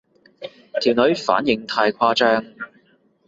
[0.81, 2.43] 條女反應太誇張